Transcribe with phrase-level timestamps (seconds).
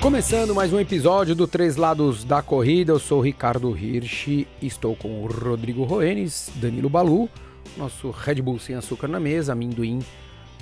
[0.00, 5.22] Começando mais um episódio do Três Lados da Corrida, eu sou Ricardo Hirsch, estou com
[5.22, 7.28] o Rodrigo Roenes, Danilo Balu,
[7.76, 10.02] nosso Red Bull sem açúcar na mesa, amendoim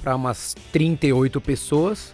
[0.03, 2.13] para umas 38 pessoas.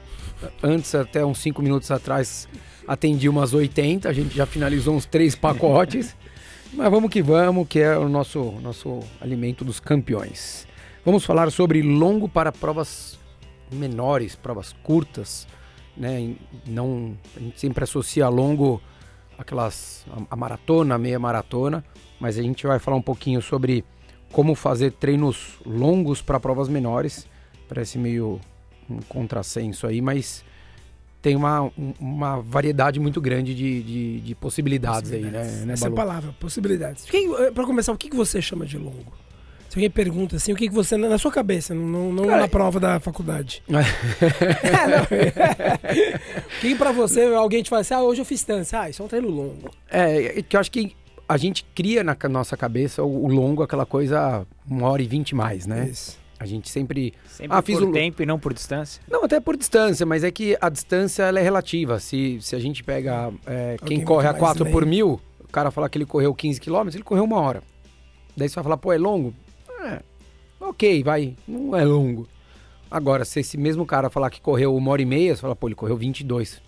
[0.63, 2.47] Antes, até uns 5 minutos atrás,
[2.87, 6.17] atendi umas 80, a gente já finalizou uns três pacotes.
[6.73, 10.67] Mas vamos que vamos, que é o nosso, nosso alimento dos campeões.
[11.05, 13.19] Vamos falar sobre longo para provas
[13.71, 15.47] menores, provas curtas
[15.97, 16.35] né?
[16.67, 18.81] Não, a gente sempre associa longo
[19.39, 21.85] aquelas a, a maratona, a meia maratona,
[22.21, 23.85] mas a gente vai falar um pouquinho sobre
[24.31, 27.27] como fazer treinos longos para provas menores.
[27.69, 28.41] Parece meio
[28.89, 30.45] um contrassenso aí, mas
[31.27, 35.67] tem uma, uma variedade muito grande de, de, de possibilidades, possibilidades, aí, né?
[35.67, 37.05] né Essa é a palavra, possibilidades.
[37.13, 39.13] Eh, para começar, o que você chama de longo?
[39.69, 42.47] Se alguém pergunta assim, o que, que você, na sua cabeça, não, não Cara, na
[42.47, 43.61] prova da faculdade.
[43.75, 43.75] o
[46.63, 48.83] que pra você, alguém te fala assim, ah, hoje eu fiz distância.
[48.83, 49.69] Ah, isso é um treino longo.
[49.91, 50.95] É, que eu acho que
[51.29, 55.67] a gente cria na nossa cabeça o, longo, aquela coisa uma hora e vinte mais,
[55.67, 55.89] né?
[55.91, 56.25] Isso.
[56.39, 57.15] A gente sempre.
[57.27, 57.93] Sempre ah, fiz por o...
[57.93, 59.03] tempo e não por distância?
[59.11, 61.99] Não, até por distância, mas é que a distância ela é relativa.
[61.99, 65.89] Se, se a gente pega é, quem corre a 4 por mil, o cara falar
[65.89, 67.63] que ele correu 15 quilômetros, ele correu uma hora.
[68.37, 69.35] Daí você vai falar, pô, é longo?
[69.83, 70.03] É,
[70.61, 72.29] ok, vai, não é longo.
[72.91, 75.69] Agora, se esse mesmo cara falar que correu uma hora e meia, você fala, pô,
[75.69, 76.61] ele correu 22,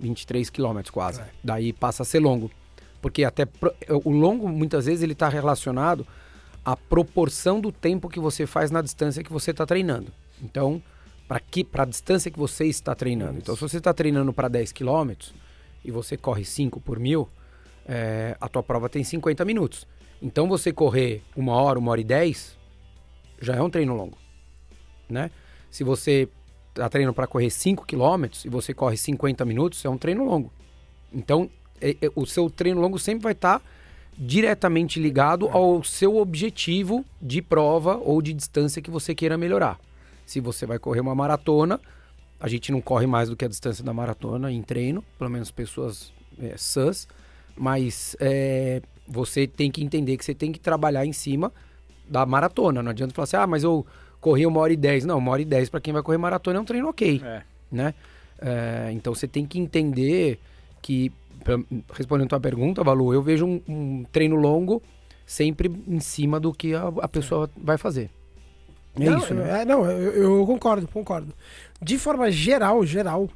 [0.00, 1.20] 23 quilômetros quase.
[1.20, 1.26] É.
[1.44, 2.50] Daí passa a ser longo.
[3.00, 3.46] Porque até
[4.04, 6.06] o longo, muitas vezes, ele está relacionado
[6.64, 10.12] à proporção do tempo que você faz na distância que você está treinando.
[10.42, 10.82] Então,
[11.26, 13.38] para que para a distância que você está treinando.
[13.38, 15.34] Então, se você está treinando para 10 quilômetros
[15.84, 17.28] e você corre 5 por mil,
[17.86, 19.86] é, a tua prova tem 50 minutos.
[20.20, 22.56] Então você correr uma hora, uma hora e dez,
[23.40, 24.16] já é um treino longo,
[25.08, 25.32] né?
[25.68, 26.28] Se você
[26.70, 30.52] está treinando para correr 5 quilômetros e você corre 50 minutos, é um treino longo.
[31.12, 31.50] Então,
[31.80, 33.64] é, é, o seu treino longo sempre vai estar tá
[34.16, 39.78] diretamente ligado ao seu objetivo de prova ou de distância que você queira melhorar.
[40.26, 41.80] Se você vai correr uma maratona,
[42.38, 45.50] a gente não corre mais do que a distância da maratona em treino, pelo menos
[45.50, 47.08] pessoas é, sãs,
[47.56, 51.52] mas é, você tem que entender que você tem que trabalhar em cima
[52.08, 52.82] da maratona.
[52.82, 53.86] Não adianta falar assim, ah, mas eu
[54.20, 55.04] corri uma hora e dez.
[55.04, 57.42] Não, uma hora e dez para quem vai correr maratona é um treino ok, é.
[57.70, 57.94] né?
[58.40, 60.38] É, então você tem que entender
[60.80, 61.12] que,
[61.92, 64.82] respondendo a tua pergunta, Valu, eu vejo um, um, treino longo
[65.24, 68.10] sempre em cima do que a, a pessoa vai fazer.
[68.94, 69.62] É não, isso, né?
[69.62, 71.32] É, não, eu, eu, concordo, concordo.
[71.80, 73.28] De forma geral, geral,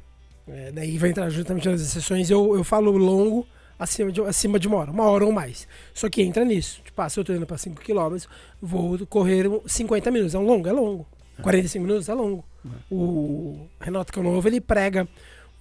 [0.47, 3.47] é, daí vai entrar justamente nas exceções, eu, eu falo longo
[3.79, 5.67] acima de, acima de uma hora, uma hora ou mais.
[5.93, 6.81] Só que entra nisso.
[6.83, 8.17] Tipo, ah, se eu tô indo para 5 km,
[8.61, 10.35] vou correr 50 minutos.
[10.35, 10.67] É um longo?
[10.67, 11.07] É longo.
[11.41, 12.43] 45 minutos é longo.
[12.89, 15.07] O Renato Canovo, ele prega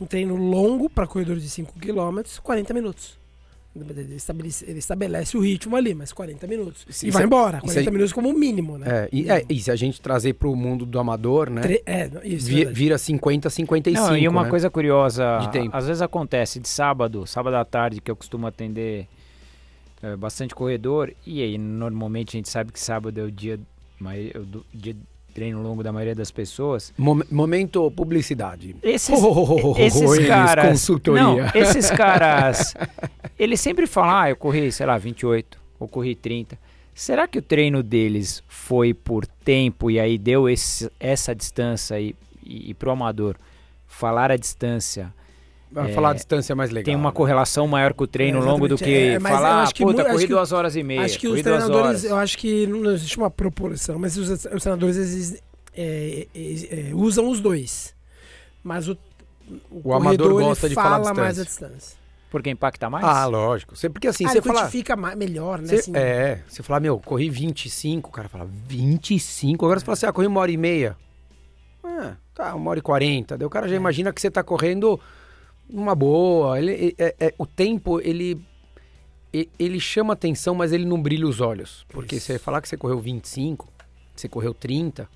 [0.00, 3.18] um treino longo para corredores de 5 km, 40 minutos.
[3.78, 6.86] Ele estabelece, ele estabelece, o ritmo ali, mas 40 minutos.
[6.88, 8.86] Isso, e vai é- embora, 40 minutos como mínimo, né?
[8.88, 11.60] É, e, é, e se a gente trazer para o mundo do amador, né?
[11.60, 14.06] Tre é, isso, vira, vira 50, 55.
[14.06, 14.50] Não, e uma né?
[14.50, 15.38] coisa curiosa,
[15.72, 19.06] às vezes acontece de sábado, sábado à tarde, que eu costumo atender
[20.02, 23.60] é, bastante corredor, e aí normalmente a gente sabe que sábado é o dia,
[24.00, 24.96] o dia
[25.36, 26.94] treino longo da maioria das pessoas.
[26.96, 28.74] Momento publicidade.
[28.82, 30.66] Esses, oh, esses caras.
[30.66, 31.22] Consultoria.
[31.22, 32.74] Não, esses caras.
[33.38, 36.58] eles sempre falam, ah, eu corri, sei lá, 28, ou corri 30.
[36.94, 42.16] Será que o treino deles foi por tempo e aí deu esse, essa distância e,
[42.42, 43.36] e, e pro amador
[43.86, 45.12] falar a distância?
[45.74, 46.84] É, falar a distância é mais legal.
[46.84, 47.14] Tem uma né?
[47.14, 50.52] correlação maior com o treino é, longo do que é, falar, ah, puta, corri duas
[50.52, 51.02] horas e meia.
[51.02, 54.96] Acho que os treinadores, eu acho que não existe uma proporção, mas os, os treinadores
[54.96, 55.42] eles,
[55.74, 57.94] é, é, é, usam os dois.
[58.62, 58.96] Mas o,
[59.70, 61.96] o, o amador gosta de fala falar mais a distância.
[62.30, 63.04] Porque impacta mais?
[63.04, 63.76] Ah, lógico.
[63.76, 64.68] Você, porque assim, ah, você fala.
[64.68, 65.68] fica melhor, né?
[65.68, 69.64] Você, assim, é, você fala, meu, corri 25, o cara fala, 25?
[69.64, 70.96] Agora você fala assim, ah, corri uma hora e meia.
[71.84, 73.38] Ah, tá, uma hora e quarenta.
[73.38, 75.00] Daí o cara já imagina que você tá correndo
[75.68, 76.58] uma boa.
[76.58, 78.40] Ele, é, é, o tempo, ele,
[79.58, 81.84] ele chama atenção, mas ele não brilha os olhos.
[81.88, 82.26] Porque Isso.
[82.26, 83.68] você falar que você correu 25,
[84.14, 85.08] você correu 30,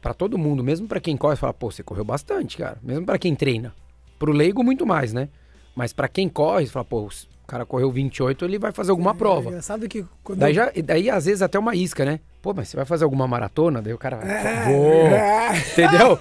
[0.00, 2.78] para todo mundo, mesmo para quem corre, fala, pô, você correu bastante, cara.
[2.82, 3.74] Mesmo para quem treina.
[4.18, 5.28] Pro leigo, muito mais, né?
[5.74, 7.08] Mas para quem corre, você fala, pô,
[7.50, 9.48] cara correu 28, ele vai fazer alguma é, prova.
[9.48, 10.04] É engraçado que.
[10.36, 12.20] Daí, já, daí, às vezes, até uma isca, né?
[12.40, 13.82] Pô, mas você vai fazer alguma maratona?
[13.82, 15.06] Daí o cara vai, é, vou.
[15.06, 15.58] É.
[15.72, 16.18] Entendeu?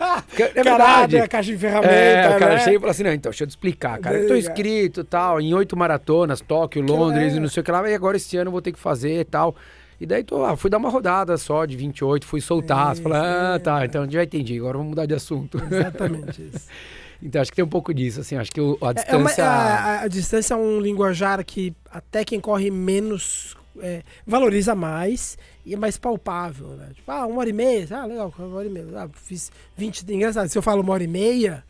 [0.55, 1.17] É verdade.
[1.17, 1.95] a caixa de ferramentas.
[1.95, 2.59] É, o cara né?
[2.59, 4.17] chega e fala assim: não, então, deixa eu te explicar, cara.
[4.17, 7.87] Eu tô inscrito tal, em oito maratonas, Tóquio, Londres e não sei o que lá,
[7.87, 9.55] e agora esse ano eu vou ter que fazer e tal.
[10.01, 12.95] E daí tô, ah, fui dar uma rodada só de 28, fui soltar.
[12.95, 15.61] Você fala, ah, tá, então já entendi, agora vamos mudar de assunto.
[15.69, 16.67] Exatamente isso.
[17.21, 19.41] então acho que tem um pouco disso, assim, acho que o, a distância.
[19.41, 24.73] É uma, a, a, distância é um linguajar que até quem corre menos é, valoriza
[24.75, 26.89] mais e é mais palpável, né?
[26.93, 28.85] Tipo, ah, uma hora e meia, ah, legal, uma hora e meia.
[28.95, 31.63] Ah, fiz 20, engraçado, se eu falo uma hora e meia,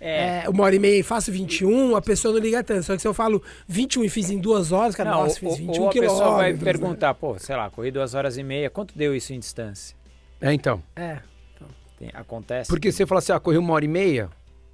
[0.00, 0.42] é.
[0.44, 0.48] é.
[0.48, 2.82] uma hora e meia e faço 21, a pessoa não liga tanto.
[2.82, 5.56] Só que se eu falo 21 e fiz em duas horas, cara, não, nossa, fiz
[5.56, 5.98] 21 quilômetros.
[5.98, 6.58] a pessoa vai né?
[6.62, 7.16] perguntar, né?
[7.20, 9.96] pô, sei lá, corri duas horas e meia, quanto deu isso em distância?
[10.40, 10.82] É, então.
[10.94, 11.18] É.
[11.54, 11.68] Então.
[11.98, 12.68] Tem, acontece.
[12.68, 14.30] Porque você fala assim, ah, corri uma hora e meia,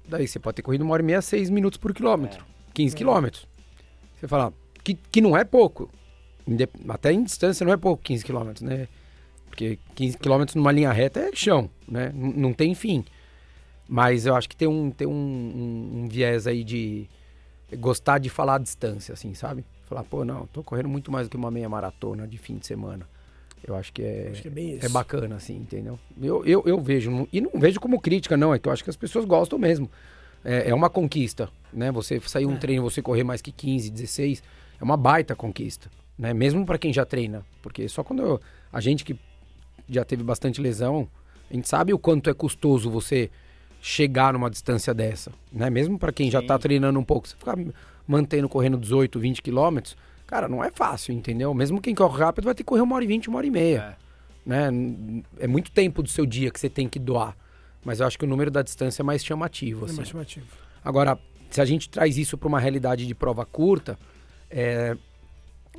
[0.07, 2.41] daí você pode ter corrido uma hora e meia, seis minutos por quilômetro.
[2.41, 2.73] É.
[2.73, 2.97] 15 é.
[2.97, 3.47] quilômetros.
[4.19, 4.53] Você fala,
[4.83, 5.89] que, que não é pouco.
[6.87, 8.87] Até em distância não é pouco 15 quilômetros, né?
[9.47, 12.11] Porque 15 quilômetros numa linha reta é chão, né?
[12.13, 13.03] N não tem fim.
[13.87, 17.07] Mas eu acho que tem um, tem um, um, um, viés aí de
[17.77, 19.65] gostar de falar a distância, assim, sabe?
[19.85, 22.65] Falar, pô, não, tô correndo muito mais do que uma meia maratona de fim de
[22.65, 23.07] semana.
[23.67, 25.97] Eu acho que é, acho que é, é, bacana, assim, entendeu?
[26.21, 28.89] Eu, eu, eu vejo, e não vejo como crítica, não, é que eu acho que
[28.91, 29.89] as pessoas gostam mesmo.
[30.43, 31.91] É, é uma conquista, né?
[31.91, 32.57] Você sair um é.
[32.57, 34.43] treino, você correr mais que 15, 16,
[34.79, 36.31] é uma baita conquista, né?
[36.31, 38.41] Mesmo para quem já treina, porque só quando eu,
[38.71, 39.17] a gente que
[39.89, 41.07] já teve bastante lesão,
[41.49, 43.31] a gente sabe o quanto é custoso você
[43.81, 45.71] chegar numa distância dessa, né?
[45.71, 46.31] Mesmo para quem Sim.
[46.33, 47.57] já tá treinando um pouco, você ficar
[48.07, 51.53] mantendo correndo 18, 20 quilômetros, cara, não é fácil, entendeu?
[51.53, 53.51] Mesmo quem corre rápido vai ter que correr uma hora e vinte, uma hora e
[53.51, 53.97] meia,
[54.45, 54.49] é.
[54.49, 54.69] né?
[55.39, 57.35] É muito tempo do seu dia que você tem que doar,
[57.83, 59.97] mas eu acho que o número da distância é mais chamativo, é assim.
[59.97, 60.47] mais chamativo.
[60.83, 61.17] Agora,
[61.49, 63.97] se a gente traz isso para uma realidade de prova curta,
[64.49, 64.97] é,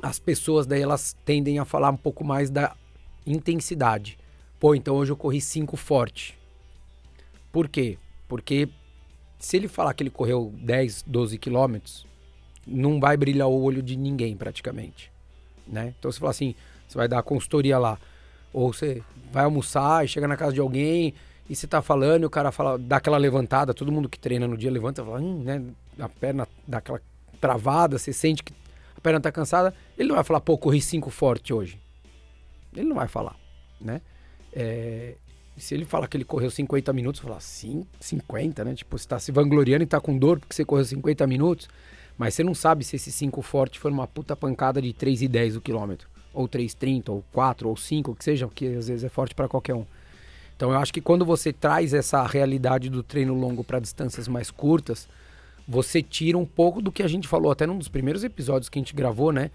[0.01, 2.75] as pessoas daí elas tendem a falar um pouco mais da
[3.25, 4.17] intensidade.
[4.59, 6.37] Pô, então hoje eu corri 5 forte.
[7.51, 7.97] Por quê?
[8.27, 8.69] Porque
[9.39, 12.05] se ele falar que ele correu 10, 12 quilômetros,
[12.67, 15.11] não vai brilhar o olho de ninguém praticamente,
[15.65, 15.93] né?
[15.97, 16.53] Então você fala assim,
[16.87, 17.97] você vai dar consultoria lá,
[18.51, 21.13] ou você vai almoçar e chega na casa de alguém
[21.49, 24.47] e você tá falando e o cara fala, dá aquela levantada, todo mundo que treina
[24.47, 25.63] no dia levanta, fala, hum, né?
[25.99, 27.01] A perna dá aquela
[27.39, 28.53] travada, você sente que
[28.95, 31.79] a perna tá cansada, ele não vai falar, pô, corri 5 forte hoje.
[32.75, 33.35] Ele não vai falar,
[33.79, 34.01] né?
[34.53, 35.15] É,
[35.57, 38.75] se ele falar que ele correu 50 minutos, falar, sim, 50, né?
[38.75, 41.67] Tipo, você tá se vangloriando e tá com dor porque você correu 50 minutos,
[42.17, 45.61] mas você não sabe se esse 5 forte foi uma puta pancada de 3,10 o
[45.61, 49.47] quilômetro, ou 3,30, ou 4, ou 5, que seja, que às vezes é forte para
[49.47, 49.85] qualquer um.
[50.55, 54.49] Então eu acho que quando você traz essa realidade do treino longo para distâncias mais
[54.49, 55.07] curtas,
[55.67, 58.79] você tira um pouco do que a gente falou até num dos primeiros episódios que
[58.79, 59.51] a gente gravou, né?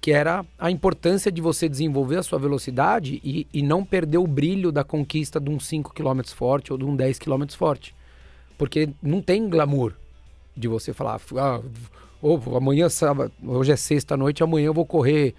[0.00, 4.26] que era a importância de você desenvolver a sua velocidade e, e não perder o
[4.26, 7.94] brilho da conquista de um 5 km forte ou de um 10 km forte.
[8.56, 9.94] Porque não tem glamour
[10.56, 11.60] de você falar, ah,
[12.34, 15.34] oh, amanhã, sábado, hoje é sexta-noite, amanhã eu vou correr,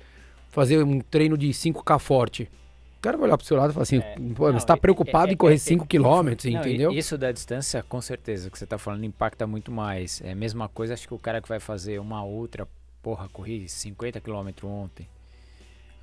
[0.50, 2.50] fazer um treino de 5K forte.
[2.98, 5.28] O cara vai olhar pro seu lado e falar assim, é, Pô, você está preocupado
[5.28, 6.92] é, é, em correr 5 km, entendeu?
[6.92, 10.22] Isso da distância, com certeza, que você está falando, impacta muito mais.
[10.24, 12.68] É a mesma coisa, acho que o cara que vai fazer uma outra
[13.08, 15.08] Porra, corri 50 km ontem.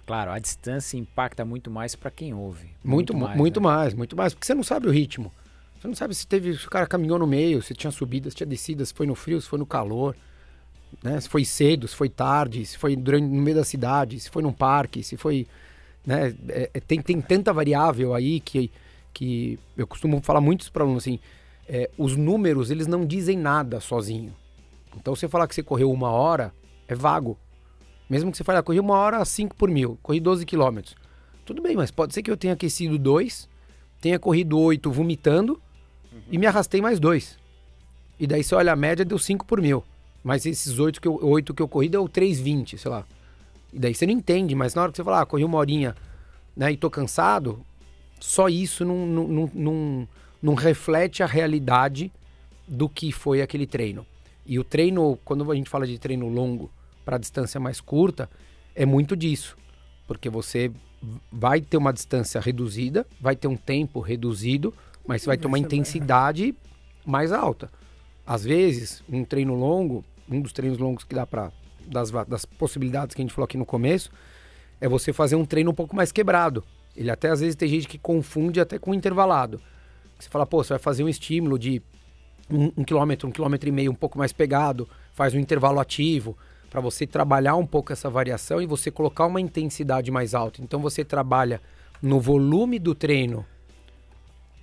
[0.07, 2.71] Claro, a distância impacta muito mais para quem ouve.
[2.83, 3.67] Muito, muito, mais, muito né?
[3.67, 5.31] mais, muito mais, porque você não sabe o ritmo.
[5.79, 8.39] Você não sabe se teve, se o cara caminhou no meio, se tinha subidas, se
[8.39, 10.17] tinha descidas, se foi no frio, se foi no calor,
[11.02, 11.20] né?
[11.20, 14.42] Se foi cedo, se foi tarde, se foi durante no meio da cidade, se foi
[14.42, 15.47] num parque, se foi,
[16.07, 16.35] né?
[16.49, 18.71] É, é tem, tem tanta variável aí que
[19.14, 21.21] que eu costumo falar muito isso para alunos assim,
[21.69, 24.35] é, os números eles não dizem nada sozinho.
[24.97, 26.52] Então você falar que você correu uma hora,
[26.88, 27.38] é vago.
[28.11, 30.95] Mesmo que você fale, ah, corri uma hora 5 por mil, corri 12 quilômetros.
[31.47, 33.49] Tudo bem, mas pode ser que eu tenha aquecido 2,
[34.00, 35.61] tenha corrido 8 vomitando
[36.12, 36.21] uhum.
[36.30, 37.38] e me arrastei mais 2.
[38.19, 39.83] E daí você olha a média, deu 5 por mil.
[40.25, 43.04] Mas esses 8 que eu, 8 que eu corri deu 3,20, sei lá.
[43.71, 45.95] E daí você não entende, mas na hora que você fala, ah, corri uma horinha
[46.57, 47.61] né, e tô cansado,
[48.19, 50.09] só isso não, não, não, não,
[50.43, 52.11] não reflete a realidade
[52.66, 54.07] do que foi aquele treino.
[54.47, 56.71] E o treino, quando a gente fala de treino longo
[57.04, 58.31] para distância mais curta,
[58.75, 59.57] é muito disso.
[60.07, 60.73] Porque você
[61.31, 64.73] vai ter uma distância reduzida, vai ter um tempo reduzido,
[65.07, 66.54] mas você vai ter uma intensidade
[67.04, 67.71] mais alta.
[68.26, 71.52] Às vezes, um treino longo, um dos treinos longos que dá para
[71.87, 74.11] das, das possibilidades que a gente falou aqui no começo,
[74.81, 76.64] é você fazer um treino um pouco mais quebrado.
[76.97, 79.61] Ele até às vezes tem gente que confunde até com intervalado.
[80.19, 81.83] Você fala, pô, você vai fazer um estímulo de
[82.50, 86.37] um, um quilômetro, um quilômetro e meio um pouco mais pegado, faz um intervalo ativo
[86.71, 90.62] para você trabalhar um pouco essa variação e você colocar uma intensidade mais alta.
[90.62, 91.61] Então você trabalha
[92.02, 93.47] no volume do treino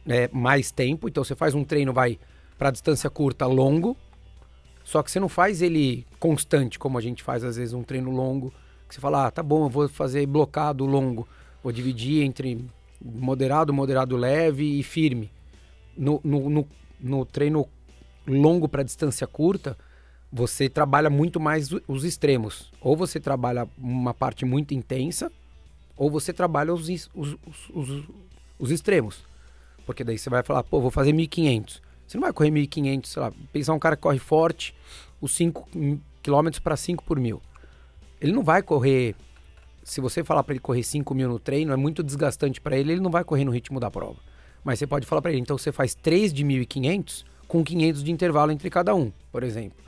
[0.06, 1.08] é, mais tempo.
[1.08, 2.20] Então você faz um treino, vai
[2.58, 3.96] para distância curta, longo.
[4.92, 8.12] Só que você não faz ele constante, como a gente faz às vezes um treino
[8.12, 8.54] longo.
[8.90, 11.26] Que você fala, ah, tá bom, eu vou fazer blocado longo.
[11.64, 12.66] Vou dividir entre
[13.02, 15.32] moderado, moderado leve e firme.
[15.98, 16.68] No, no, no,
[17.00, 17.66] no treino
[18.28, 19.78] longo para distância curta,
[20.30, 22.70] você trabalha muito mais os extremos.
[22.82, 25.32] Ou você trabalha uma parte muito intensa,
[25.96, 27.38] ou você trabalha os, os,
[27.74, 28.04] os,
[28.60, 29.24] os extremos.
[29.86, 31.80] Porque daí você vai falar, pô, vou fazer 1.500.
[32.12, 34.76] Você não vai correr 1.500, sei lá, pensar um cara que corre forte,
[35.22, 35.70] os 5
[36.22, 37.42] km para 5 por mil.
[38.20, 39.16] Ele não vai correr,
[39.82, 42.92] se você falar para ele correr 5 mil no treino, é muito desgastante para ele,
[42.92, 44.18] ele não vai correr no ritmo da prova.
[44.62, 48.12] Mas você pode falar para ele, então você faz 3 de 1.500 com 500 de
[48.12, 49.82] intervalo entre cada um, por exemplo.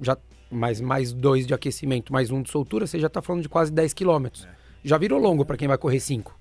[0.00, 0.18] Já
[0.50, 3.70] mais mais dois de aquecimento, mais um de soltura, você já está falando de quase
[3.70, 4.26] 10 km.
[4.26, 4.48] É.
[4.82, 6.36] Já virou longo para quem vai correr 5.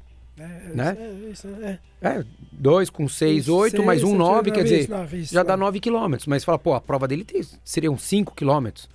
[0.76, 0.98] É, né?
[1.00, 1.80] É, isso, é.
[2.02, 6.28] é, dois com seis, oito, mais um nove, quer dizer, isso, já dá nove quilômetros.
[6.28, 8.90] Mas fala, pô, a prova dele tem, seriam cinco quilômetros.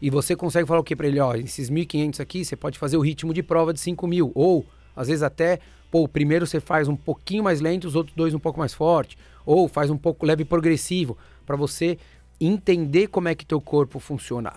[0.00, 1.18] E você consegue falar o que para ele?
[1.18, 4.32] Ó, esses 1.500 aqui, você pode fazer o ritmo de prova de 5 mil.
[4.34, 5.60] Ou, às vezes até,
[5.90, 8.74] pô, o primeiro você faz um pouquinho mais lento, os outros dois um pouco mais
[8.74, 9.16] forte.
[9.46, 11.98] Ou faz um pouco leve e progressivo, para você
[12.40, 14.52] entender como é que teu corpo funciona.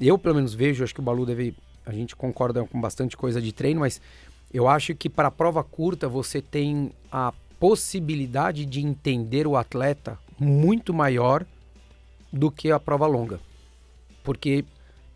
[0.00, 1.54] Eu, pelo menos, vejo, acho que o Balu deve...
[1.86, 4.00] A gente concorda com bastante coisa de treino, mas
[4.54, 10.16] eu acho que para a prova curta você tem a possibilidade de entender o atleta
[10.38, 11.44] muito maior
[12.32, 13.40] do que a prova longa.
[14.22, 14.64] Porque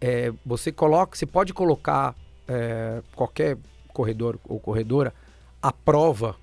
[0.01, 2.17] é, você coloca, você pode colocar
[2.49, 3.57] é, qualquer
[3.93, 5.15] corredor ou corredora
[5.63, 6.35] a prova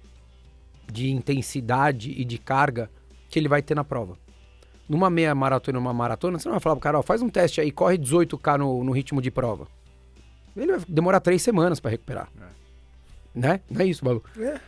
[0.90, 2.90] de intensidade e de carga
[3.30, 4.18] que ele vai ter na prova.
[4.88, 7.60] Numa meia maratona, numa maratona, você não vai falar pro cara, ó, faz um teste
[7.60, 9.68] aí, corre 18K no, no ritmo de prova.
[10.56, 12.30] Ele vai demorar três semanas para recuperar.
[12.40, 12.55] É.
[13.36, 13.60] Né?
[13.70, 14.24] Não é isso, Balu?
[14.40, 14.60] É.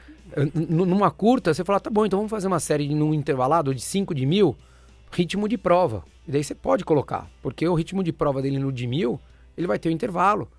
[0.54, 4.14] Numa curta, você fala, tá bom, então vamos fazer uma série num intervalado de 5
[4.14, 4.56] de mil,
[5.10, 6.04] ritmo de prova.
[6.28, 9.20] E daí você pode colocar, porque o ritmo de prova dele no de mil,
[9.58, 10.50] ele vai ter um intervalo.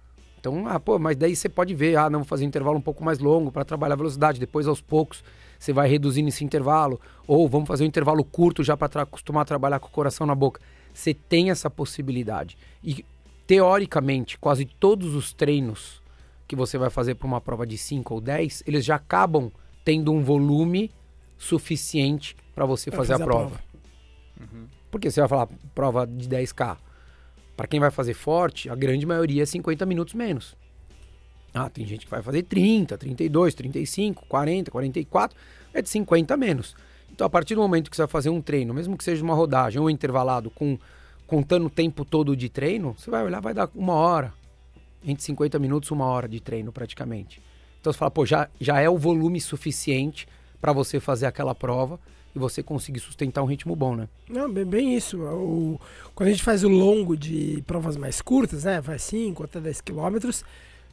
[0.40, 2.80] Então, ah, pô, mas daí você pode ver, ah, não, vou fazer um intervalo um
[2.80, 5.22] pouco mais longo para trabalhar a velocidade, depois aos poucos
[5.58, 9.44] você vai reduzindo esse intervalo, ou vamos fazer um intervalo curto já para acostumar a
[9.44, 10.60] trabalhar com o coração na boca.
[10.94, 12.56] Você tem essa possibilidade.
[12.82, 13.04] E
[13.46, 16.00] teoricamente, quase todos os treinos
[16.48, 19.52] que você vai fazer para uma prova de 5 ou 10, eles já acabam
[19.84, 20.90] tendo um volume
[21.36, 23.50] suficiente para você fazer, fazer, a prova.
[23.50, 23.62] prova.
[24.40, 24.66] Uhum.
[24.90, 26.78] Porque você vai falar prova de 10K.
[27.54, 30.56] Para quem vai fazer forte, a grande maioria é 50 minutos menos.
[31.52, 35.36] Ah, tem gente que vai fazer 30, 32, 35, 40, 44,
[35.74, 36.74] é de 50 menos.
[37.10, 39.34] Então, a partir do momento que você vai fazer um treino, mesmo que seja uma
[39.34, 40.78] rodagem ou intervalado, com
[41.26, 44.32] contando o tempo todo de treino, você vai olhar, vai dar uma hora,
[45.10, 47.40] entre 50 minutos uma hora de treino praticamente.
[47.80, 50.26] Então você fala, pô, já, já é o volume suficiente
[50.60, 51.98] para você fazer aquela prova
[52.34, 54.08] e você conseguir sustentar um ritmo bom, né?
[54.28, 55.18] Não, bem, bem isso.
[55.22, 55.80] O,
[56.14, 58.80] quando a gente faz o longo de provas mais curtas, né?
[58.80, 60.44] Vai 5 até 10 quilômetros,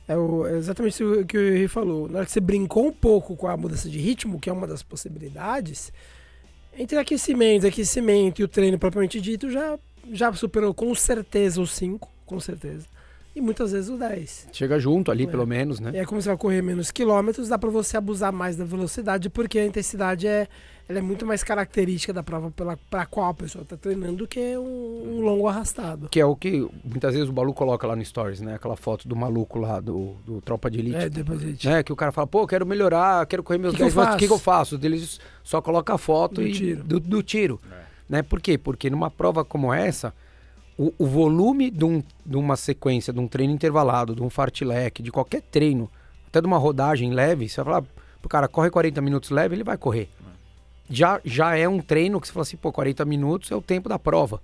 [0.08, 2.08] é, é exatamente o que o Henrique falou.
[2.08, 4.68] Na hora que você brincou um pouco com a mudança de ritmo, que é uma
[4.68, 5.92] das possibilidades,
[6.78, 9.78] entre aquecimento, aquecimento e o treino propriamente dito, já,
[10.12, 12.95] já superou com certeza os 5, com certeza
[13.36, 14.48] e muitas vezes o 10.
[14.54, 15.28] Chega junto ali, é.
[15.28, 15.92] pelo menos, né?
[15.94, 19.30] E aí, como você vai correr menos quilômetros, dá para você abusar mais da velocidade,
[19.30, 20.48] porque a intensidade é,
[20.88, 24.28] ela é muito mais característica da prova pela pra qual a pessoa está treinando do
[24.28, 26.08] que um, um, longo arrastado.
[26.08, 28.56] Que é o que muitas vezes o Balu coloca lá no Stories, né?
[28.56, 30.96] Aquela foto do maluco lá, do, do Tropa de Elite.
[30.96, 31.68] É, depois de elite.
[31.68, 31.84] Né?
[31.84, 34.28] Que o cara fala, pô, quero melhorar, quero correr meus que 10 que o que,
[34.28, 34.80] que eu faço?
[34.82, 36.84] Eles só coloca a foto do e, tiro.
[36.86, 37.60] Do, do tiro.
[37.70, 37.86] É.
[38.08, 38.24] Né?
[38.24, 38.58] Por quê?
[38.58, 40.14] Porque numa prova como essa
[40.78, 45.02] o, o volume de, um, de, uma sequência, de um treino intervalado, de um fartlek,
[45.02, 45.90] de qualquer treino,
[46.28, 47.86] até de uma rodagem leve, você vai falar,
[48.24, 50.10] o cara corre 40 minutos leve, ele vai correr.
[50.90, 53.88] Já, já é um treino que você fala assim, pô, 40 minutos é o tempo
[53.88, 54.42] da prova.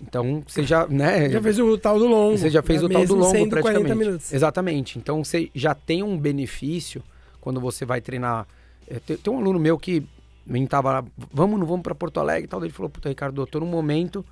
[0.00, 1.28] Então, você já, né?
[1.28, 2.38] Já fez o tal do longo.
[2.38, 4.32] Você já fez o tal do longo praticamente.
[4.32, 4.98] Exatamente.
[4.98, 7.02] Então, você já tem um benefício
[7.40, 8.46] quando você vai treinar.
[8.86, 10.04] É, tem, tem, um aluno meu que
[10.46, 12.62] me tava, vamos, não vamos para Porto Alegre e tal.
[12.62, 14.24] Ele falou, puta, Ricardo, eu tô num momento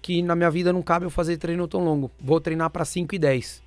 [0.00, 2.10] que na minha vida não cabe eu fazer treino tão longo.
[2.20, 3.62] Vou treinar para 5 e 10.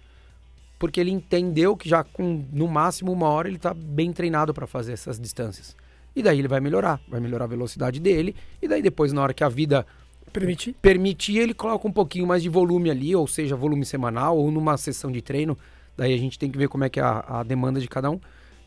[0.80, 4.66] Porque ele entendeu que já com no máximo uma hora ele está bem treinado para
[4.66, 5.76] fazer essas distâncias.
[6.16, 8.36] E daí ele vai melhorar, vai melhorar a velocidade dele.
[8.62, 9.86] E daí depois, na hora que a vida
[10.34, 14.52] permitir, permitir ele coloca um pouquinho mais de volume ali, ou seja, volume semanal, ou
[14.52, 15.58] numa sessão de treino.
[15.96, 18.10] Daí a gente tem que ver como é que é a, a demanda de cada
[18.10, 18.20] um.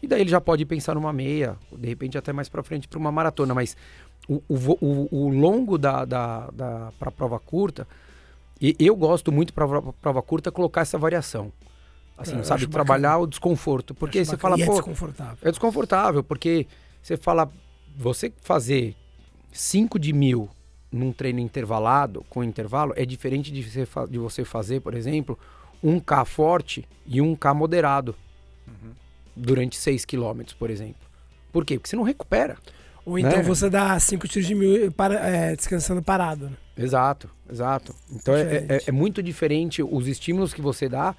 [0.03, 2.99] E daí ele já pode pensar numa meia, de repente até mais para frente para
[2.99, 3.55] uma maratona.
[3.55, 3.77] Mas
[4.29, 7.87] o, o, o, longo da, da, da para prova curta,
[8.61, 9.67] e eu gosto muito para
[10.01, 11.53] prova curta colocar essa variação.
[12.17, 12.67] Assim, eu sabe?
[12.67, 13.25] Trabalhar bacana.
[13.25, 13.95] o desconforto.
[13.95, 14.73] Porque você fala, é pô.
[14.73, 15.39] É desconfortável.
[15.43, 16.67] É desconfortável, porque
[17.03, 17.51] você fala,
[17.97, 18.95] você fazer
[19.53, 20.49] 5 de mil
[20.91, 25.37] num treino intervalado, com intervalo, é diferente de você, de você fazer, por exemplo,
[25.83, 28.15] um K forte e um K moderado
[28.67, 28.93] uhum.
[29.35, 31.03] durante 6 quilômetros, por exemplo.
[31.53, 31.77] Por quê?
[31.77, 32.57] Porque você não recupera.
[33.05, 33.43] Ou então né?
[33.43, 36.47] você dá 5 tiros de mil para, é, descansando parado.
[36.47, 36.57] Né?
[36.77, 37.95] Exato, exato.
[38.11, 41.15] Então é, é, é, muito diferente os estímulos que você dá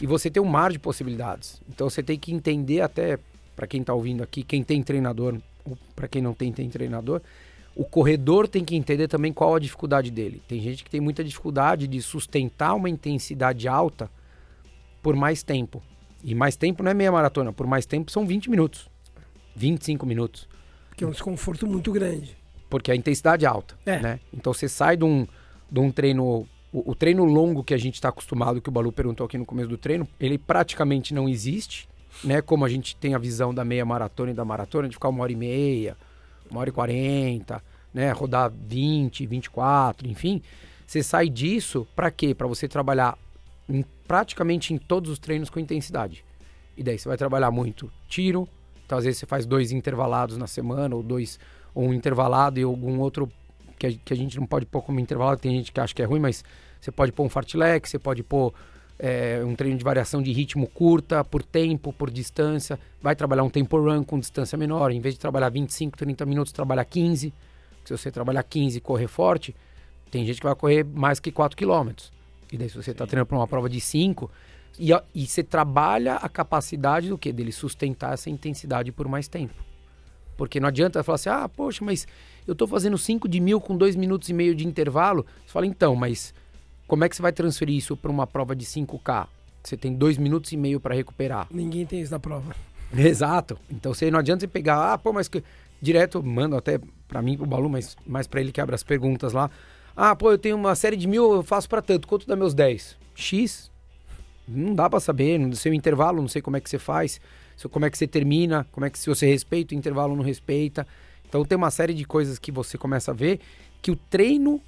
[0.00, 1.60] e você tem um mar de possibilidades.
[1.68, 3.18] Então você tem que entender até,
[3.54, 7.20] para quem está ouvindo aqui, quem tem treinador, ou para quem não tem, tem treinador,
[7.74, 10.42] o corredor tem que entender também qual a dificuldade dele.
[10.48, 14.10] Tem gente que tem muita dificuldade de sustentar uma intensidade alta
[15.02, 15.82] por mais tempo.
[16.24, 18.88] E mais tempo não é meia maratona, por mais tempo são 20 minutos.
[19.54, 20.48] 25 minutos.
[20.96, 22.36] Que é um desconforto muito grande.
[22.70, 24.00] Porque a intensidade é alta, é.
[24.00, 24.20] né?
[24.32, 25.26] Então você sai de um,
[25.70, 26.46] de um treino...
[26.72, 29.46] O, o treino longo que a gente está acostumado, que o Balu perguntou aqui no
[29.46, 31.88] começo do treino, ele praticamente não existe,
[32.24, 32.42] né?
[32.42, 35.22] Como a gente tem a visão da meia maratona e da maratona, de ficar uma
[35.22, 35.96] hora e meia,
[36.50, 37.62] uma hora e quarenta,
[37.94, 38.10] né?
[38.10, 40.42] Rodar 20, 24, enfim.
[40.86, 42.34] Você sai disso para quê?
[42.34, 43.16] Para você trabalhar
[43.68, 46.24] em, praticamente em todos os treinos com intensidade.
[46.76, 48.46] E daí você vai trabalhar muito tiro,
[48.86, 51.38] então às vezes você faz dois intervalados na semana, ou dois,
[51.74, 53.30] ou um intervalado e algum outro
[53.78, 56.00] que a, que a gente não pode pôr como intervalado, tem gente que acha que
[56.00, 56.44] é ruim, mas
[56.80, 58.54] você pode pôr um fartlek, você pode pôr
[58.98, 62.78] é, um treino de variação de ritmo curta, por tempo, por distância.
[63.02, 64.90] Vai trabalhar um tempo run com distância menor.
[64.90, 67.32] Em vez de trabalhar 25, 30 minutos, trabalhar 15.
[67.84, 69.54] Se você trabalhar 15 e correr forte,
[70.10, 71.90] tem gente que vai correr mais que 4 km.
[72.52, 74.30] E daí, se você está treinando para uma prova de 5,
[74.78, 77.32] e, e você trabalha a capacidade do que?
[77.32, 79.54] Dele sustentar essa intensidade por mais tempo.
[80.36, 82.06] Porque não adianta falar assim, ah, poxa, mas
[82.46, 85.24] eu estou fazendo 5 de mil com 2 minutos e meio de intervalo.
[85.44, 86.34] Você fala, então, mas
[86.86, 89.26] como é que você vai transferir isso para uma prova de 5K?
[89.62, 91.48] Você tem dois minutos e meio para recuperar.
[91.50, 92.54] Ninguém tem isso na prova.
[92.96, 93.58] Exato.
[93.68, 95.42] Então você não adianta você pegar, ah, pô, mas que
[95.82, 96.78] direto mando até
[97.08, 99.50] para mim pro Balu, mas mais para ele que abre as perguntas lá.
[99.96, 102.06] Ah, pô, eu tenho uma série de mil, eu faço para tanto.
[102.06, 102.96] Quanto dá meus 10?
[103.14, 103.70] X?
[104.48, 107.20] Não dá para saber, no seu intervalo, não sei como é que você faz,
[107.70, 110.24] como é que você termina, como é que se você respeita o intervalo ou não
[110.24, 110.86] respeita.
[111.28, 113.40] Então tem uma série de coisas que você começa a ver
[113.82, 114.60] que o treino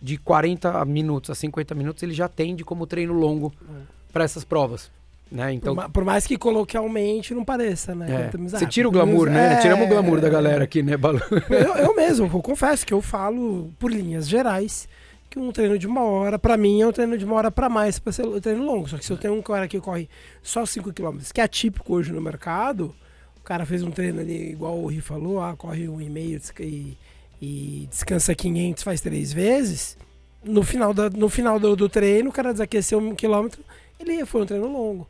[0.00, 3.82] de 40 minutos a 50 minutos ele já tende como treino longo é.
[4.12, 4.90] para essas provas.
[5.30, 5.54] Né?
[5.54, 8.30] Então, por, por, mais que coloquialmente não pareça, né?
[8.32, 8.38] É.
[8.48, 9.54] Você tira o glamour, né?
[9.54, 11.20] É, Tiramos o glamour da galera aqui, né, Balu?
[11.50, 14.88] Eu, eu mesmo, eu confesso que eu falo por linhas gerais
[15.28, 17.68] que um treino de uma hora, para mim, é um treino de uma hora para
[17.68, 18.88] mais para ser um treino longo.
[18.88, 20.08] Só que se eu tenho um cara que corre
[20.42, 22.94] só 5 km, que é atípico hoje no mercado,
[23.36, 26.40] o cara fez um treino ali, igual o Ri falou, ah, corre um e meio
[26.60, 26.96] e
[27.40, 29.96] e descansa 500, faz três vezes,
[30.44, 33.62] no final, da, no final do, do treino, o cara desaqueceu um quilômetro,
[33.98, 35.06] ele foi um treino longo.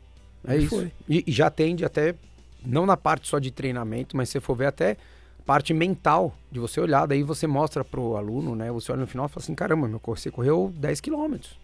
[0.47, 0.91] É isso.
[1.07, 2.15] E, e, já tende até,
[2.65, 4.97] não na parte só de treinamento, mas se for ver até
[5.47, 8.69] parte mental de você olhar, daí você mostra pro aluno, né?
[8.73, 11.57] Você olha no final e fala assim, caramba, meu, você correu 10 quilômetros.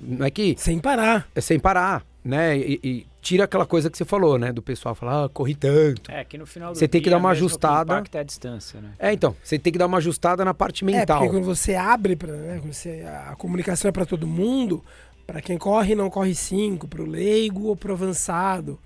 [0.00, 0.54] Não é que...
[0.56, 1.28] Sem parar.
[1.34, 2.56] É sem parar, né?
[2.56, 4.52] E, e tira aquela coisa que você falou, né?
[4.52, 6.08] Do pessoal falar, ah, corri tanto.
[6.08, 8.00] É, que no final do Você tem que dar uma ajustada.
[8.02, 8.92] Que é a distância, né?
[8.96, 11.16] É, então, você tem que dar uma ajustada na parte mental.
[11.16, 14.84] É, porque quando você abre, pra, né, quando você, a comunicação é para todo mundo,
[15.26, 18.78] para quem corre, não corre 5, para o leigo ou para o avançado.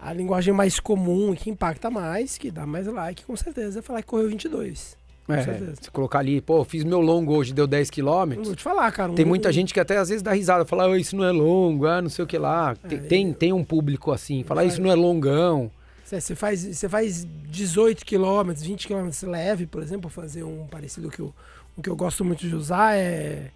[0.00, 4.02] A linguagem mais comum, que impacta mais, que dá mais like, com certeza, é falar
[4.02, 4.98] que correu 22.
[5.28, 8.48] É, se colocar ali, pô, fiz meu longo hoje, deu 10 quilômetros.
[8.48, 9.12] Vou te falar, cara.
[9.12, 11.30] Um tem muita gente que até às vezes dá risada, fala, oh, isso não é
[11.30, 12.76] longo, ah, não sei o que lá.
[12.84, 15.70] É, tem, tem um público assim, fala, ah, isso não é longão.
[16.04, 21.20] Você faz, você faz 18 quilômetros, 20 quilômetros leve, por exemplo, fazer um parecido que
[21.20, 21.32] eu,
[21.76, 23.52] o que eu gosto muito de usar é,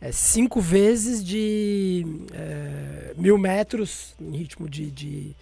[0.00, 5.36] é cinco vezes de é, mil metros em ritmo de, de,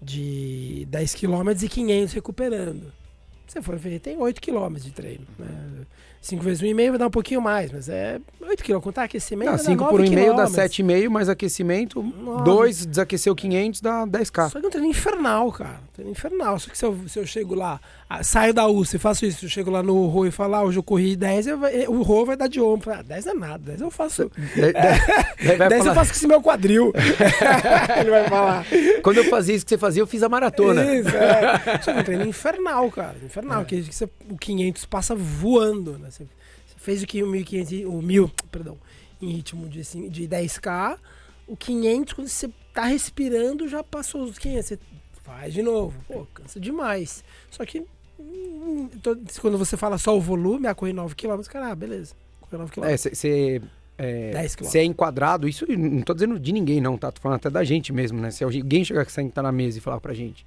[0.00, 2.92] de 10 quilômetros e 500 recuperando
[3.50, 5.26] você for ver, tem 8 km de treino.
[5.36, 5.48] Né?
[6.20, 8.78] 5 vezes 1,5 vai dar um pouquinho mais, mas é 8 km.
[8.80, 9.50] Contar aquecimento.
[9.50, 12.02] Não, 5 por 1,5 dá 7,5, mais aquecimento.
[12.44, 14.50] 2, desaceceu 500, dá 10k.
[14.50, 15.80] Só que é um treino infernal, cara.
[16.00, 16.58] Treino infernal.
[16.58, 17.78] Só que se eu, se eu chego lá,
[18.22, 20.82] saio da UCI, faço isso, eu chego lá no Rô e falo, ah, hoje eu
[20.82, 21.58] corri 10, eu,
[21.88, 22.90] o Rô vai dar de ombro.
[22.90, 24.30] Ah, 10 é nada, 10 eu faço.
[24.56, 26.92] 10, 10 eu faço com esse meu quadril.
[28.00, 28.66] Ele vai falar.
[29.02, 30.82] Quando eu fazia isso que você fazia, eu fiz a maratona.
[30.94, 31.80] Isso, é.
[31.82, 33.16] Só que é um treino infernal, cara.
[33.22, 33.62] Infernal.
[33.62, 33.64] É.
[33.66, 36.10] Que, que você, o 500 passa voando, né?
[36.10, 38.78] Você, você fez o que o 1500, o 1000, perdão,
[39.20, 40.96] em ritmo de, assim, de 10k.
[41.46, 44.66] O 500, quando você tá respirando, já passou os 500.
[44.66, 44.78] Você
[45.30, 45.94] faz de novo.
[46.08, 47.22] Pô, cansa demais.
[47.50, 47.84] Só que
[49.40, 52.14] quando você fala só o volume, a correr 9 km, cara, ah, beleza.
[52.40, 52.84] Correr 9 km.
[52.84, 53.62] É, você
[53.96, 57.12] é, se é enquadrado, isso não tô dizendo de ninguém, não, tá?
[57.12, 58.30] Tô falando até da gente mesmo, né?
[58.30, 60.46] Se alguém chegar aqui sentar na mesa e falar pra gente,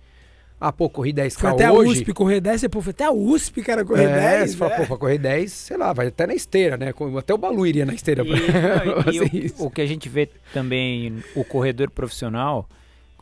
[0.60, 1.90] ah, pô, corri 10 Foi até hoje.
[1.90, 4.52] a USP correr 10, você pô, foi até a USP, cara, correr é, 10.
[4.52, 6.94] Você fala, pô, pra correr 10, sei lá, vai até na esteira, né?
[7.18, 8.24] Até o Balu iria na esteira.
[8.24, 9.12] E, pra...
[9.12, 9.18] e,
[9.48, 12.68] e o, o, que a gente vê também, o corredor profissional,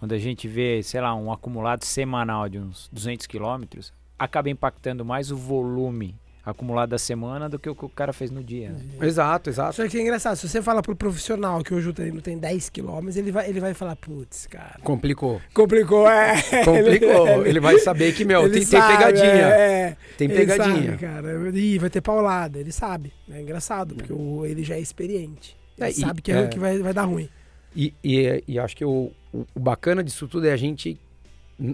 [0.02, 5.06] quando a gente vê, sei lá, um acumulado semanal de uns 200 quilômetros, acaba impactando
[5.06, 8.72] mais o volume acumulado da semana do que o que o cara fez no dia.
[8.72, 8.84] Né?
[9.00, 9.76] Exato, exato.
[9.76, 12.72] Só que é engraçado, se você fala pro profissional que hoje o treino tem 10
[12.72, 14.80] quilômetros, ele vai, ele vai falar, putz, cara.
[14.82, 15.40] Complicou.
[15.54, 16.42] Complicou, é.
[16.66, 17.28] Complicou.
[17.28, 19.46] Ele, ele vai saber que, meu, tem, sabe, tem, pegadinha.
[19.46, 20.86] É, tem pegadinha.
[20.86, 21.52] Sabe, cara.
[21.56, 23.14] Ih, vai ter paulada, ele sabe.
[23.30, 25.56] É engraçado, porque o, ele já é experiente.
[25.78, 27.30] Ele é, sabe que, é, que vai, vai dar ruim.
[27.76, 31.00] E, e, e acho que o, o bacana disso tudo é a gente.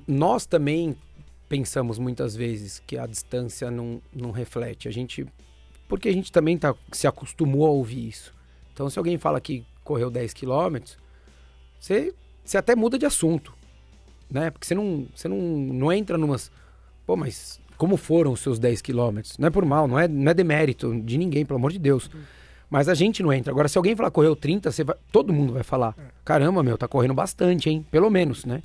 [0.08, 0.96] Nós também
[1.50, 4.88] pensamos muitas vezes que a distância não, não reflete.
[4.88, 5.26] A gente.
[5.88, 8.34] Porque a gente também tá, se acostumou a ouvir isso.
[8.74, 10.98] Então, se alguém fala que correu 10 quilômetros,
[11.80, 13.54] você, você até muda de assunto.
[14.30, 14.52] Né?
[14.52, 16.52] Porque você não, você não, não entra numas.
[17.06, 19.38] Pô, mas como foram os seus 10 quilômetros?
[19.38, 22.10] Não é por mal, não é, não é demérito de ninguém, pelo amor de Deus.
[22.13, 22.22] Uhum.
[22.69, 23.51] Mas a gente não entra.
[23.51, 26.03] Agora, se alguém falar correu 30, você vai, todo mundo vai falar: é.
[26.25, 27.86] caramba, meu, tá correndo bastante, hein?
[27.89, 28.62] Pelo menos, né?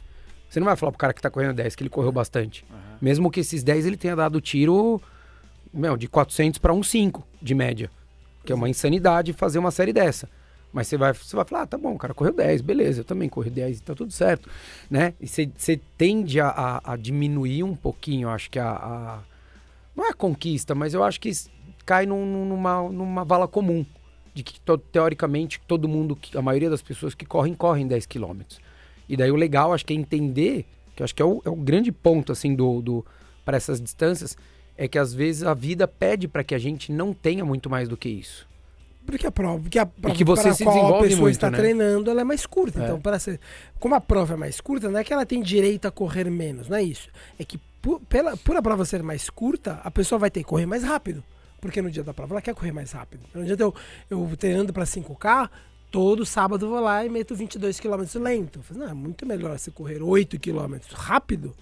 [0.48, 2.64] Você não vai falar pro cara que tá correndo 10 que ele correu bastante.
[2.70, 2.76] Uhum.
[3.00, 5.00] Mesmo que esses 10 ele tenha dado tiro
[5.72, 7.90] meu, de 400 para um 5 de média.
[8.44, 10.28] Que é uma insanidade fazer uma série dessa.
[10.72, 13.04] Mas você vai, você vai falar, ah, tá bom, o cara correu 10, beleza, eu
[13.04, 14.48] também corri 10, tá tudo certo.
[14.90, 15.12] Né?
[15.20, 19.18] E você, você tende a, a, a, diminuir um pouquinho, acho que a, a,
[19.94, 21.30] Não é a conquista, mas eu acho que
[21.84, 23.84] cai num, numa, numa vala comum.
[24.34, 24.58] De que,
[24.90, 28.60] teoricamente, todo mundo, a maioria das pessoas que correm, correm 10 quilômetros.
[29.06, 30.64] E daí o legal, acho que é entender,
[30.96, 33.06] que acho que é o, é o grande ponto, assim, do, do
[33.44, 34.36] para essas distâncias,
[34.76, 37.88] é que às vezes a vida pede para que a gente não tenha muito mais
[37.88, 38.48] do que isso.
[39.04, 41.50] Porque a prova, porque a prova e que você se desenvolve a pessoa muito, está
[41.50, 41.58] né?
[41.58, 42.80] treinando, ela é mais curta.
[42.80, 42.84] É.
[42.84, 43.40] Então, para ser,
[43.78, 46.68] como a prova é mais curta, não é que ela tem direito a correr menos,
[46.68, 47.08] não é isso.
[47.38, 50.46] É que por, pela, por a prova ser mais curta, a pessoa vai ter que
[50.46, 51.22] correr mais rápido.
[51.62, 53.22] Porque no dia da prova ela quer correr mais rápido.
[53.32, 53.72] No dia eu,
[54.10, 55.48] eu treinando para 5K,
[55.92, 58.58] todo sábado vou lá e meto 22 km lento.
[58.58, 61.54] Eu falei, não, é muito melhor você correr 8 km rápido.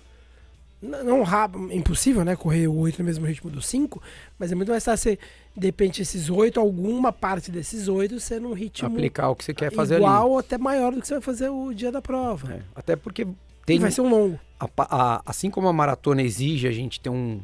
[0.80, 2.34] Não, não rápido, impossível, né?
[2.34, 4.02] Correr o 8 no mesmo ritmo do 5,
[4.38, 5.18] mas é muito mais fácil você,
[5.54, 8.88] de repente, esses 8, alguma parte desses 8, ser num ritmo.
[8.88, 10.30] Aplicar o que você quer fazer igual ali.
[10.30, 12.54] ou até maior do que você vai fazer o dia da prova.
[12.54, 13.26] É, até porque
[13.66, 13.76] tem.
[13.76, 14.40] E vai ser um longo.
[14.58, 17.42] A, a, assim como a maratona exige a gente ter um,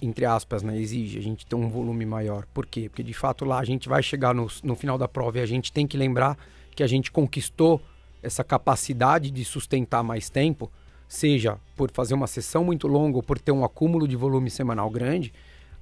[0.00, 2.46] entre aspas, né, exige a gente ter um volume maior.
[2.52, 2.88] Por quê?
[2.88, 5.46] Porque de fato lá a gente vai chegar no, no final da prova e a
[5.46, 6.36] gente tem que lembrar
[6.74, 7.80] que a gente conquistou
[8.22, 10.70] essa capacidade de sustentar mais tempo,
[11.08, 14.90] seja por fazer uma sessão muito longa ou por ter um acúmulo de volume semanal
[14.90, 15.32] grande.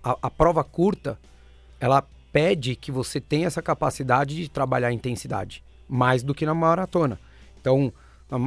[0.03, 1.19] A, a prova curta,
[1.81, 6.55] ela pede que você tenha essa capacidade de trabalhar a intensidade mais do que na
[6.55, 7.19] maratona.
[7.61, 7.93] Então,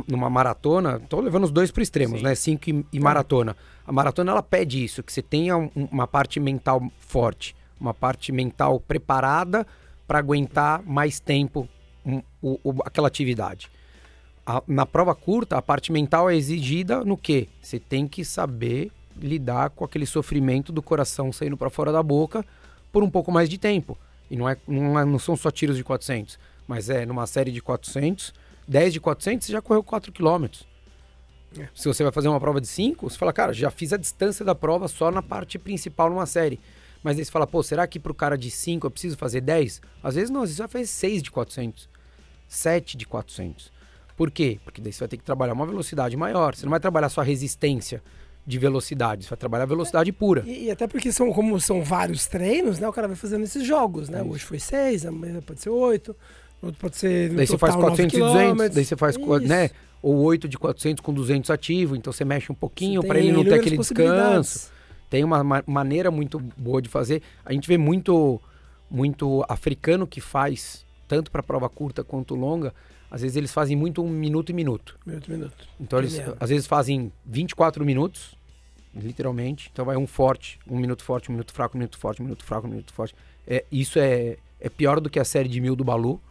[0.08, 2.26] numa maratona, estou levando os dois para extremos, Sim.
[2.26, 2.36] né?
[2.36, 3.56] 5 e, e, maratona.
[3.86, 8.32] A maratona ela pede isso, que você tenha um, uma parte mental forte, uma parte
[8.32, 9.65] mental preparada
[10.08, 11.67] para aguentar mais tempo
[12.06, 13.72] um, o, o, aquela atividade.
[14.46, 17.48] A, na prova curta, a parte mental é exigida no quê?
[17.62, 22.46] Você tem que saber lidar com aquele sofrimento do coração saindo para fora da boca
[22.91, 23.98] por um pouco mais de tempo.
[24.30, 27.52] E não, é, não, é, não são só tiros de 400, mas é numa série
[27.52, 28.34] de 400
[28.72, 30.46] 10 de 400, você já correu 4 km.
[31.60, 31.68] É.
[31.76, 34.46] Se você vai fazer uma prova de 5, você fala, cara, já fiz a distância
[34.46, 36.58] da prova só na parte principal numa série.
[37.04, 39.82] Mas aí você fala, pô, será que pro cara de 5 eu preciso fazer 10?
[40.02, 41.90] Às vezes não, às vezes você vai fazer 6 de 400,
[42.48, 43.74] 7 de 400.
[44.16, 44.58] Por quê?
[44.64, 46.56] Porque daí você vai ter que trabalhar uma velocidade maior.
[46.56, 48.02] Você não vai trabalhar só a resistência
[48.48, 50.44] de velocidade, você vai trabalhar a velocidade pura.
[50.48, 52.88] E, e, até porque são como são vários treinos, né?
[52.88, 54.20] O cara vai fazendo esses jogos, né?
[54.20, 56.16] É Hoje foi 6, amanhã pode ser 8.
[56.62, 57.30] Outro pode ser.
[57.30, 59.47] Daí você faz 400 e 200, daí você faz, Isso.
[59.47, 59.71] né?
[60.02, 63.43] Ou 8 de 400 com 200 ativo, então você mexe um pouquinho para ele não
[63.43, 64.71] ter aquele descanso.
[65.10, 67.21] Tem uma ma maneira muito boa de fazer.
[67.45, 68.39] A gente vê muito,
[68.89, 72.74] muito africano que faz, tanto para prova curta quanto longa,
[73.10, 74.97] às vezes eles fazem muito um minuto e minuto.
[75.06, 75.67] Minuto e minuto.
[75.80, 78.36] Então eles às vezes fazem 24 minutos,
[78.95, 79.69] literalmente.
[79.71, 82.43] Então vai um forte, um minuto forte, um minuto fraco, um minuto forte, um minuto
[82.45, 83.13] fraco, um minuto forte.
[83.45, 86.21] É, isso é, é pior do que a série de mil do Balu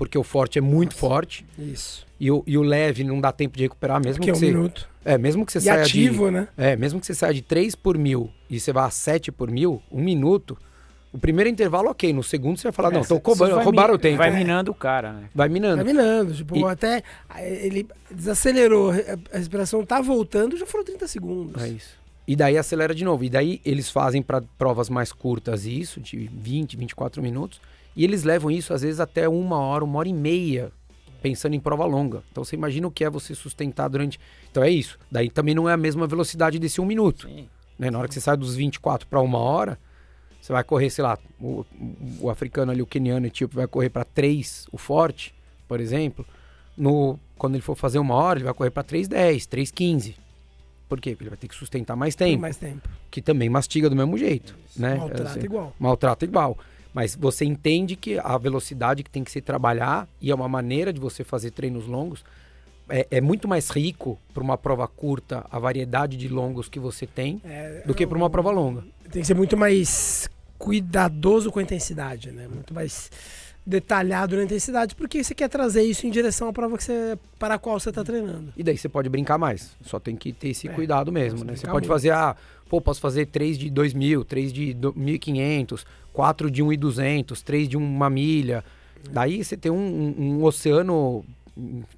[0.00, 1.44] porque o forte é muito Nossa, forte.
[1.58, 2.06] Isso.
[2.18, 4.38] E o, e o leve não dá tempo de recuperar, mesmo porque que é um
[4.38, 4.46] você.
[4.46, 4.88] minuto.
[5.04, 6.30] É, mesmo que você e saia ativo, de.
[6.30, 6.48] né?
[6.56, 9.50] É, mesmo que você saia de 3 por mil e você vá a 7 por
[9.50, 10.56] mil, um minuto.
[11.12, 12.14] O primeiro intervalo, ok.
[12.14, 14.16] No segundo, você vai falar, é, não, tô cobrando, roubaram o tempo.
[14.16, 15.24] Vai minando o cara, né?
[15.34, 15.84] Vai minando.
[15.84, 16.32] Vai minando.
[16.32, 16.64] Tipo, e...
[16.64, 17.02] até
[17.38, 18.92] ele desacelerou,
[19.30, 21.62] a respiração tá voltando, já foram 30 segundos.
[21.62, 22.00] É isso.
[22.26, 23.22] E daí acelera de novo.
[23.22, 27.60] E daí eles fazem para provas mais curtas isso, de 20, 24 minutos.
[27.94, 30.72] E eles levam isso, às vezes, até uma hora, uma hora e meia,
[31.20, 32.22] pensando em prova longa.
[32.30, 34.18] Então você imagina o que é você sustentar durante.
[34.50, 34.98] Então é isso.
[35.10, 37.28] Daí também não é a mesma velocidade desse um minuto.
[37.78, 37.90] Né?
[37.90, 39.78] Na hora que você sai dos 24 para uma hora,
[40.40, 41.64] você vai correr, sei lá, o,
[42.20, 45.34] o africano ali, o keniano, o etíope, vai correr para 3, o forte,
[45.68, 46.24] por exemplo.
[46.76, 50.14] No, quando ele for fazer uma hora, ele vai correr para 3,10, 3,15.
[50.88, 51.10] Por quê?
[51.10, 52.40] Porque ele vai ter que sustentar mais tempo.
[52.40, 52.88] mais tempo.
[53.10, 54.56] Que também mastiga do mesmo jeito.
[54.76, 54.96] Né?
[54.96, 55.74] Maltrata assim, igual.
[55.78, 56.58] Maltrata igual.
[56.92, 60.92] Mas você entende que a velocidade que tem que se trabalhar e é uma maneira
[60.92, 62.24] de você fazer treinos longos
[62.88, 67.06] é, é muito mais rico para uma prova curta a variedade de longos que você
[67.06, 68.84] tem é, do que para uma prova longa.
[69.10, 72.46] Tem que ser muito mais cuidadoso com a intensidade, né?
[72.48, 73.10] Muito mais
[73.64, 77.54] detalhado na intensidade, porque você quer trazer isso em direção à prova que você, para
[77.54, 78.52] a qual você está treinando.
[78.56, 79.76] E daí você pode brincar mais.
[79.82, 81.54] Só tem que ter esse é, cuidado mesmo, né?
[81.54, 81.88] Você pode muito.
[81.88, 82.34] fazer, ah,
[82.68, 88.08] pô, posso fazer 3 de 2.000, 3 de 1.500, 4 de 1.200, 3 de uma
[88.08, 88.64] milha.
[89.10, 91.24] Daí você tem um, um, um, oceano,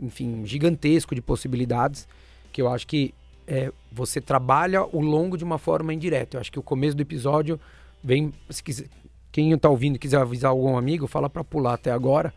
[0.01, 2.07] enfim, gigantesco de possibilidades,
[2.53, 3.15] que eu acho que
[3.47, 6.37] é, você trabalha o longo de uma forma indireta.
[6.37, 7.59] Eu acho que o começo do episódio
[8.03, 8.87] vem, se quiser,
[9.33, 12.35] quem está ouvindo quiser avisar algum amigo, fala para pular até agora.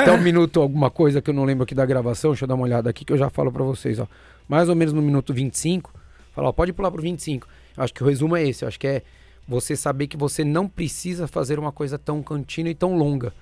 [0.00, 2.30] até um minuto, alguma coisa que eu não lembro aqui da gravação.
[2.30, 3.98] Deixa eu dar uma olhada aqui que eu já falo para vocês.
[3.98, 4.06] Ó.
[4.48, 5.92] Mais ou menos no minuto 25.
[6.32, 7.48] Fala, ó, pode pular pro 25.
[7.76, 8.64] Eu acho que o resumo é esse.
[8.64, 9.02] Eu acho que é
[9.48, 13.32] você saber que você não precisa fazer uma coisa tão contínua e tão longa.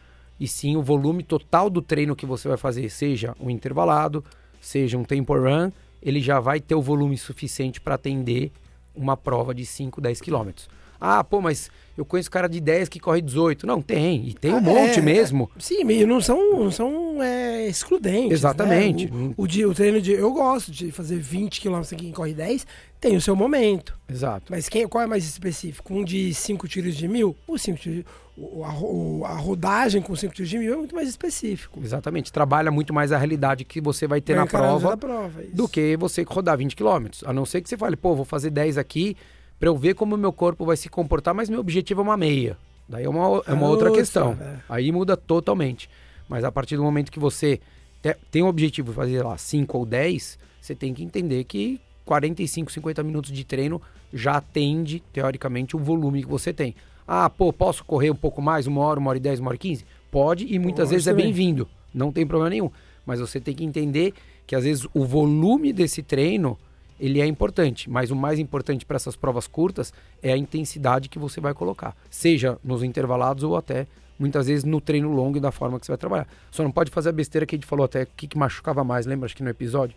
[0.40, 4.24] E sim o volume total do treino que você vai fazer, seja um intervalado,
[4.60, 5.70] seja um tempo run,
[6.02, 8.50] ele já vai ter o volume suficiente para atender
[8.94, 10.68] uma prova de 5, 10 quilômetros.
[11.06, 13.66] Ah, pô, mas eu conheço cara de 10 que corre 18.
[13.66, 14.28] Não, tem.
[14.28, 15.50] E tem um ah, monte é, mesmo.
[15.58, 18.28] Sim, e não são, não são é, excludentes.
[18.28, 18.34] Né?
[18.34, 19.10] Exatamente.
[19.10, 19.34] Né?
[19.36, 20.12] O, o, dia, o treino de.
[20.12, 22.66] Eu gosto de fazer 20 km quem corre 10,
[22.98, 23.98] tem o seu momento.
[24.08, 24.46] Exato.
[24.48, 25.92] Mas quem, qual é mais específico?
[25.92, 27.36] Um de 5 tiros de mil?
[27.46, 28.04] O 5 tiros.
[28.34, 31.80] O, a, o, a, rodagem com 5 tiros de mil é muito mais específico.
[31.84, 32.32] Exatamente.
[32.32, 35.98] Trabalha muito mais a realidade que você vai ter vai na prova, prova do que
[35.98, 37.08] você rodar 20 km.
[37.26, 39.16] A não ser que você fale, pô, vou fazer 10 aqui
[39.64, 42.18] para eu ver como o meu corpo vai se comportar, mas meu objetivo é uma
[42.18, 42.54] meia.
[42.86, 44.36] Daí é uma, é uma outra questão.
[44.38, 44.56] É.
[44.68, 45.88] Aí muda totalmente.
[46.28, 47.58] Mas a partir do momento que você
[48.02, 51.80] te, tem o objetivo de fazer lá 5 ou 10, você tem que entender que
[52.04, 53.80] 45, 50 minutos de treino
[54.12, 56.74] já atende, teoricamente, o volume que você tem.
[57.08, 59.56] Ah, pô, posso correr um pouco mais, uma hora, uma hora e dez, uma hora
[59.56, 59.86] e quinze?
[60.10, 61.66] Pode, e muitas vezes é bem-vindo.
[61.94, 62.70] Não tem problema nenhum.
[63.06, 64.12] Mas você tem que entender
[64.46, 66.58] que às vezes o volume desse treino
[67.04, 71.18] ele é importante, mas o mais importante para essas provas curtas é a intensidade que
[71.18, 73.86] você vai colocar, seja nos intervalados ou até
[74.18, 76.26] muitas vezes no treino longo e da forma que você vai trabalhar.
[76.50, 79.04] Só não pode fazer a besteira que a gente falou até que, que machucava mais,
[79.04, 79.94] lembra acho que no episódio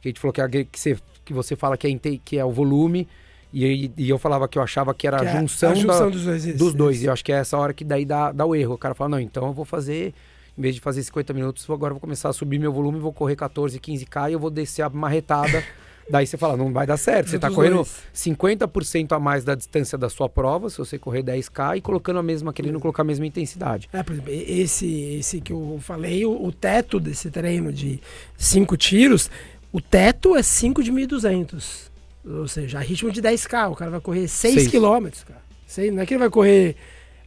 [0.00, 2.44] que a gente falou que, a, que, você, que você fala que é, que é
[2.44, 3.08] o volume
[3.52, 6.08] e, e, eu falava que eu achava que era que a, junção, a junção da,
[6.08, 6.44] dos dois.
[6.44, 7.02] Isso, dos dois.
[7.02, 8.74] E eu acho que é essa hora que daí dá, dá o erro.
[8.74, 10.14] O cara fala, não, então eu vou fazer,
[10.56, 13.12] em vez de fazer 50 minutos, agora eu vou começar a subir meu volume, vou
[13.12, 15.62] correr 14, 15K e eu vou descer a marretada
[16.10, 17.30] Daí você fala, não vai dar certo.
[17.30, 18.02] Você está correndo dois.
[18.14, 22.22] 50% a mais da distância da sua prova, se você correr 10K, e colocando a
[22.22, 23.88] mesma, querendo colocar a mesma intensidade.
[23.92, 24.86] É, por exemplo, esse,
[25.18, 28.00] esse que eu falei, o, o teto desse treino de
[28.36, 29.30] 5 tiros,
[29.72, 31.90] o teto é 5 de 1.200.
[32.24, 35.42] Ou seja, a ritmo de 10K, o cara vai correr 6 km, cara.
[35.66, 36.76] Sei, não é que ele vai correr.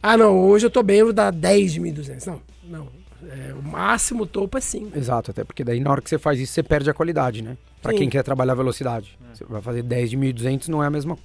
[0.02, 2.26] Ah, não, hoje eu tô bem, eu vou dar 10 de 1.200.
[2.26, 3.05] Não, não.
[3.22, 4.96] É, o máximo topo é 5.
[4.96, 7.56] Exato, até porque daí na hora que você faz isso, você perde a qualidade, né?
[7.82, 9.16] Para quem quer trabalhar velocidade.
[9.30, 9.36] É.
[9.36, 11.16] Você vai fazer 10 de 1.200, não é a mesma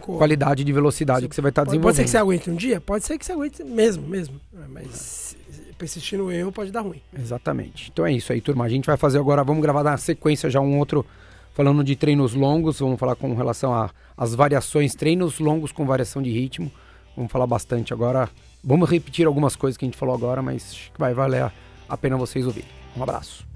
[0.00, 1.96] qualidade de velocidade você, que você vai estar tá desenvolvendo.
[1.96, 2.80] Pode ser que você aguente um dia?
[2.80, 4.40] Pode ser que você aguente mesmo, mesmo.
[4.54, 5.36] É, mas
[5.78, 7.00] persistir no erro pode dar ruim.
[7.18, 7.90] Exatamente.
[7.90, 8.64] Então é isso aí, turma.
[8.64, 11.06] A gente vai fazer agora, vamos gravar na sequência já um outro
[11.54, 13.72] falando de treinos longos, vamos falar com relação
[14.16, 16.70] às variações, treinos longos com variação de ritmo.
[17.16, 18.28] Vamos falar bastante agora.
[18.62, 21.50] Vamos repetir algumas coisas que a gente falou agora, mas acho que vai valer
[21.88, 22.68] a pena vocês ouvirem.
[22.96, 23.46] Um abraço.